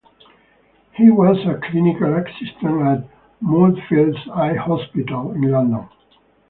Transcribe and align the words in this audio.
He 0.93 1.11
was 1.11 1.37
a 1.45 1.59
clinical 1.69 2.15
assistant 2.15 2.81
at 2.81 3.09
Moorfields 3.39 4.17
Eye 4.33 4.55
Hospital 4.55 5.31
in 5.33 5.41
London. 5.51 5.87